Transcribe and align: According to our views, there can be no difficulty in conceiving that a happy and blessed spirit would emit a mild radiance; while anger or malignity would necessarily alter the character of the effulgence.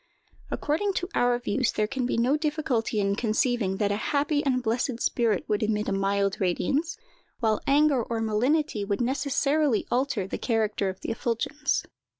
According 0.49 0.93
to 0.93 1.07
our 1.13 1.37
views, 1.37 1.71
there 1.73 1.85
can 1.85 2.07
be 2.07 2.17
no 2.17 2.35
difficulty 2.35 2.99
in 2.99 3.15
conceiving 3.15 3.77
that 3.77 3.91
a 3.91 3.97
happy 4.17 4.43
and 4.43 4.63
blessed 4.63 4.99
spirit 4.99 5.45
would 5.47 5.61
emit 5.61 5.87
a 5.87 5.91
mild 5.91 6.41
radiance; 6.41 6.97
while 7.39 7.61
anger 7.67 8.01
or 8.01 8.19
malignity 8.19 8.83
would 8.83 8.99
necessarily 9.01 9.85
alter 9.91 10.25
the 10.25 10.39
character 10.39 10.89
of 10.89 11.01
the 11.01 11.11
effulgence. 11.11 11.83